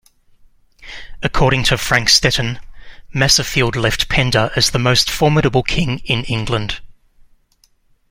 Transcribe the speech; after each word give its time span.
According 1.21 1.65
to 1.65 1.77
Frank 1.77 2.09
Stenton, 2.09 2.59
Maserfield 3.13 3.75
left 3.75 4.09
Penda 4.09 4.51
as 4.55 4.71
the 4.71 4.79
most 4.79 5.11
formidable 5.11 5.61
king 5.61 5.99
in 6.05 6.23
England. 6.23 6.81